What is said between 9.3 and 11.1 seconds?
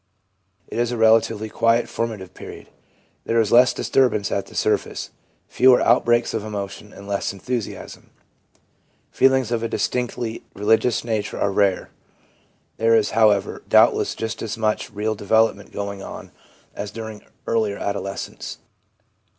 of a distinctively religious